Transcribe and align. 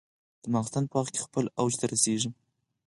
د 0.43 0.43
ماخوستن 0.53 0.83
په 0.87 0.95
وخت 1.01 1.15
خپل 1.25 1.45
اوج 1.59 1.73
ته 1.79 1.85
رسېږي. 1.93 2.29